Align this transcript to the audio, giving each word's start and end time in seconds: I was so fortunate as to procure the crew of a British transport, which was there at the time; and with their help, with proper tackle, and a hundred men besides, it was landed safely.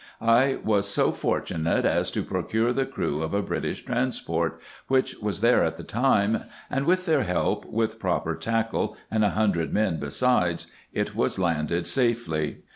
I 0.23 0.57
was 0.63 0.89
so 0.89 1.11
fortunate 1.11 1.85
as 1.85 2.09
to 2.09 2.23
procure 2.23 2.73
the 2.73 2.87
crew 2.87 3.21
of 3.21 3.35
a 3.35 3.43
British 3.43 3.85
transport, 3.85 4.59
which 4.87 5.13
was 5.19 5.41
there 5.41 5.63
at 5.63 5.77
the 5.77 5.83
time; 5.83 6.39
and 6.71 6.87
with 6.87 7.05
their 7.05 7.21
help, 7.21 7.65
with 7.65 7.99
proper 7.99 8.33
tackle, 8.33 8.97
and 9.11 9.23
a 9.23 9.29
hundred 9.29 9.71
men 9.71 9.99
besides, 9.99 10.65
it 10.91 11.13
was 11.15 11.37
landed 11.37 11.85
safely. 11.85 12.63